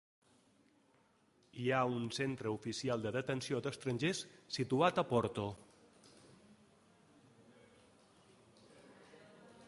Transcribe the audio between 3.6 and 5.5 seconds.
d'estrangers situat a Porto.